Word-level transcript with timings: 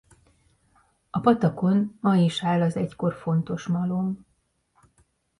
A 1.09 1.19
patakon 1.19 1.97
ma 1.99 2.15
is 2.15 2.43
áll 2.43 2.61
az 2.61 2.75
egykor 2.75 3.13
fontos 3.13 3.67
malom. 3.67 4.25